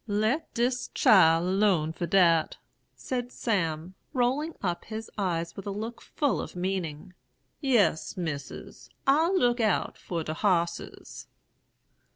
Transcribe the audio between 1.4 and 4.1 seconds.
alone for dat,' said Sam,